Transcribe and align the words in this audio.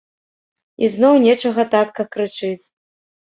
Ізноў 0.87 1.19
нечага 1.25 1.67
татка 1.75 2.07
крычыць. 2.15 2.65